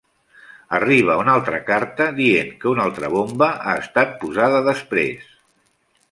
[0.75, 5.29] Arriba una altra carta dient que una altra bomba ha estat posada després.